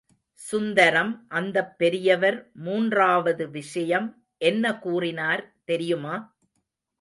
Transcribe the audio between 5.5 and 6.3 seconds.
தெரியுமா?